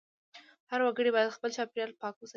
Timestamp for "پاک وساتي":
2.01-2.29